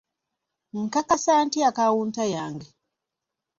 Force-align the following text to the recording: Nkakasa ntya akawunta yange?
Nkakasa 0.81 1.33
ntya 1.45 1.61
akawunta 1.69 2.23
yange? 2.33 2.69